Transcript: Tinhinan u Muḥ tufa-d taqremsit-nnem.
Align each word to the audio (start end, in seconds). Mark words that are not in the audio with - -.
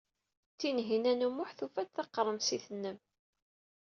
Tinhinan 0.59 1.25
u 1.27 1.29
Muḥ 1.31 1.49
tufa-d 1.57 1.89
taqremsit-nnem. 1.95 2.97